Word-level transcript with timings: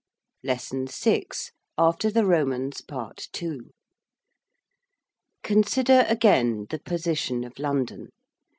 AFTER 0.47 2.09
THE 2.09 2.25
ROMANS. 2.25 2.81
PART 2.87 3.27
II. 3.39 3.59
Consider, 5.43 6.05
again, 6.09 6.65
the 6.71 6.79
position 6.79 7.43
of 7.43 7.59
London. 7.59 8.09